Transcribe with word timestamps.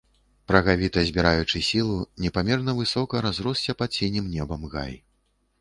Прагавіта 0.51 1.03
збіраючы 1.09 1.61
сілу, 1.67 1.99
непамерна 2.27 2.71
высока 2.81 3.21
разросся 3.27 3.79
пад 3.83 3.91
сінім 3.99 4.25
небам 4.39 4.69
гай. 4.77 4.93